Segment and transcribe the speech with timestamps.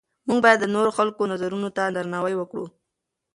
[0.27, 2.65] موږ باید د نورو خلکو نظرونو ته درناوی وکړو.